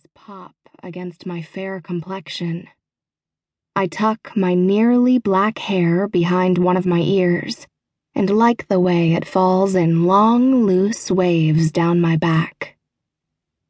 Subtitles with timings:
[0.00, 2.68] eyes pop against my fair complexion.
[3.76, 7.66] I tuck my nearly black hair behind one of my ears
[8.14, 12.76] and like the way it falls in long, loose waves down my back.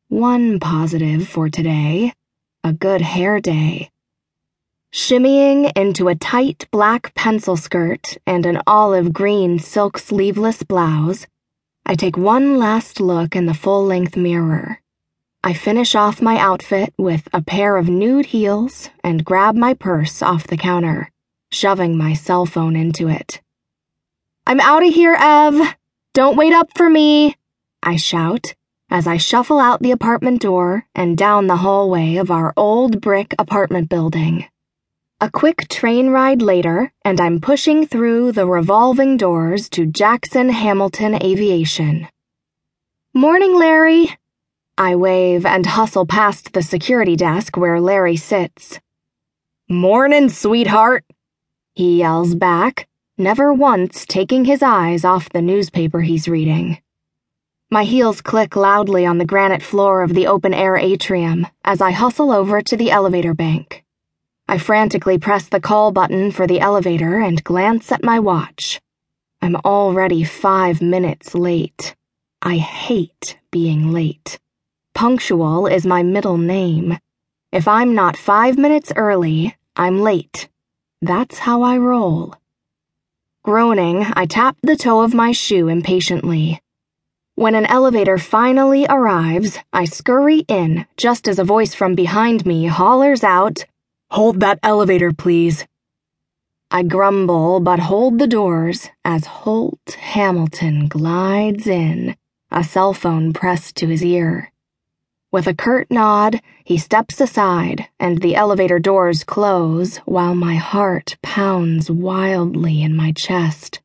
[0.08, 2.12] One positive for today
[2.62, 3.90] a good hair day.
[4.92, 11.26] Shimmying into a tight black pencil skirt and an olive green silk sleeveless blouse,
[11.86, 14.80] I take one last look in the full length mirror.
[15.42, 20.20] I finish off my outfit with a pair of nude heels and grab my purse
[20.20, 21.10] off the counter,
[21.50, 23.40] shoving my cell phone into it.
[24.46, 25.76] I'm out of here, Ev!
[26.12, 27.36] Don't wait up for me!
[27.82, 28.54] I shout
[28.90, 33.34] as I shuffle out the apartment door and down the hallway of our old brick
[33.38, 34.46] apartment building.
[35.20, 41.22] A quick train ride later, and I'm pushing through the revolving doors to Jackson Hamilton
[41.22, 42.08] Aviation.
[43.14, 44.16] Morning, Larry!
[44.78, 48.80] I wave and hustle past the security desk where Larry sits.
[49.68, 51.04] Mornin', sweetheart,
[51.74, 56.78] he yells back, never once taking his eyes off the newspaper he's reading.
[57.70, 61.92] My heels click loudly on the granite floor of the open air atrium as I
[61.92, 63.84] hustle over to the elevator bank.
[64.48, 68.80] I frantically press the call button for the elevator and glance at my watch.
[69.40, 71.94] I'm already five minutes late.
[72.42, 74.40] I hate being late.
[75.00, 76.98] Punctual is my middle name.
[77.52, 80.50] If I'm not five minutes early, I'm late.
[81.00, 82.34] That's how I roll.
[83.42, 86.60] Groaning, I tap the toe of my shoe impatiently.
[87.34, 92.66] When an elevator finally arrives, I scurry in just as a voice from behind me
[92.66, 93.64] hollers out,
[94.10, 95.66] Hold that elevator, please.
[96.70, 102.16] I grumble but hold the doors as Holt Hamilton glides in,
[102.50, 104.52] a cell phone pressed to his ear.
[105.32, 111.16] With a curt nod, he steps aside and the elevator doors close while my heart
[111.22, 113.80] pounds wildly in my chest.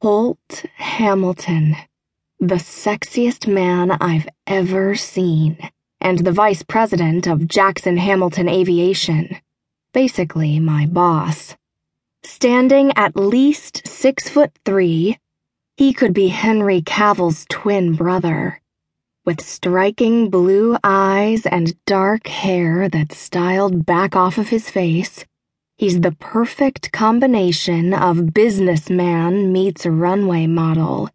[0.00, 1.76] Holt Hamilton,
[2.38, 5.58] the sexiest man I've ever seen,
[6.00, 9.36] and the vice president of Jackson Hamilton Aviation.
[9.92, 11.54] Basically, my boss.
[12.22, 15.18] Standing at least six foot three,
[15.76, 18.59] he could be Henry Cavill's twin brother
[19.30, 25.24] with striking blue eyes and dark hair that's styled back off of his face.
[25.78, 31.10] He's the perfect combination of businessman meets runway model.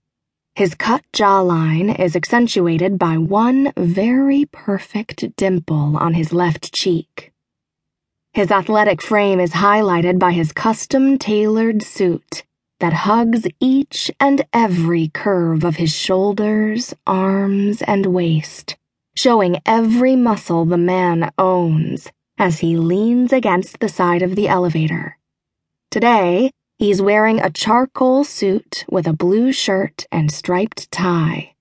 [0.55, 7.33] His cut jawline is accentuated by one very perfect dimple on his left cheek.
[8.31, 12.43] His athletic frame is highlighted by his custom tailored suit
[12.85, 18.75] that hugs each and every curve of his shoulders, arms, and waist,
[19.15, 25.17] showing every muscle the man owns as he leans against the side of the elevator.
[25.89, 31.55] Today, he's wearing a charcoal suit with a blue shirt and striped tie.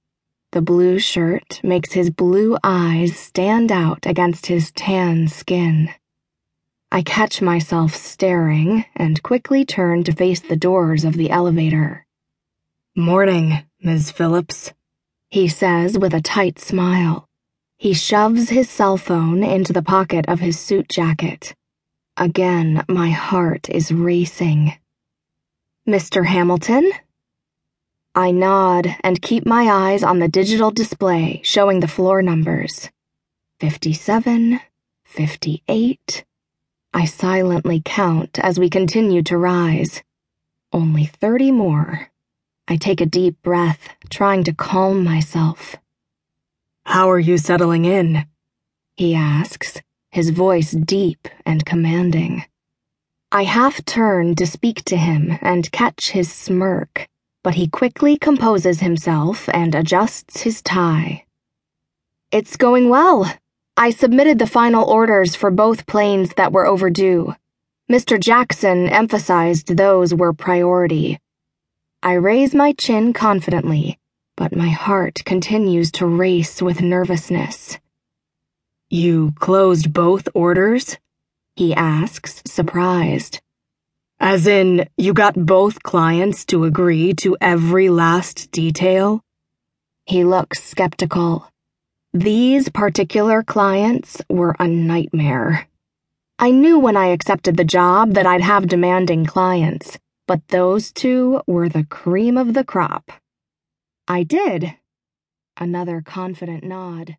[0.52, 5.88] The blue shirt makes his blue eyes stand out against his tan skin.
[6.94, 12.06] I catch myself staring and quickly turn to face the doors of the elevator.
[12.94, 14.12] Morning, Ms.
[14.12, 14.72] Phillips,
[15.28, 17.28] he says with a tight smile.
[17.76, 21.56] He shoves his cell phone into the pocket of his suit jacket.
[22.16, 24.74] Again, my heart is racing.
[25.88, 26.26] Mr.
[26.26, 26.92] Hamilton?
[28.14, 32.88] I nod and keep my eyes on the digital display showing the floor numbers
[33.58, 34.60] 57,
[35.02, 36.24] 58.
[36.96, 40.04] I silently count as we continue to rise.
[40.72, 42.12] Only 30 more.
[42.68, 45.74] I take a deep breath, trying to calm myself.
[46.86, 48.26] How are you settling in?
[48.96, 49.82] He asks,
[50.12, 52.44] his voice deep and commanding.
[53.32, 57.08] I half turn to speak to him and catch his smirk,
[57.42, 61.24] but he quickly composes himself and adjusts his tie.
[62.30, 63.34] It's going well,
[63.76, 67.34] I submitted the final orders for both planes that were overdue.
[67.90, 68.20] Mr.
[68.20, 71.18] Jackson emphasized those were priority.
[72.00, 73.98] I raise my chin confidently,
[74.36, 77.78] but my heart continues to race with nervousness.
[78.90, 80.96] You closed both orders?
[81.56, 83.40] He asks, surprised.
[84.20, 89.20] As in, you got both clients to agree to every last detail?
[90.06, 91.50] He looks skeptical.
[92.14, 95.66] These particular clients were a nightmare.
[96.38, 101.42] I knew when I accepted the job that I'd have demanding clients, but those two
[101.48, 103.10] were the cream of the crop.
[104.06, 104.76] I did.
[105.56, 107.16] Another confident nod.